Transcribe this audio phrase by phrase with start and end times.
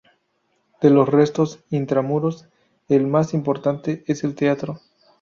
[0.81, 2.47] De los restos "intra muros"
[2.89, 4.79] el más importante es el teatro.